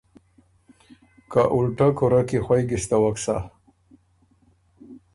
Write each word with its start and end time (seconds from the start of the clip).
که 1.31 1.41
اُلټۀ 1.55 1.87
کُورۀ 1.97 2.21
کی 2.27 2.37
خوئ 2.45 2.63
ګِستوک 2.69 3.15
سۀ۔ 3.23 3.35